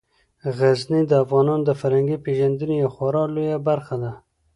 [0.57, 4.11] غزني د افغانانو د فرهنګي پیژندنې یوه خورا لویه برخه ده.